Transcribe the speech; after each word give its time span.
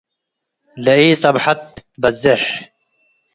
ለኢጸብሐት 0.83 1.61
ትበዜሕ። 1.75 2.41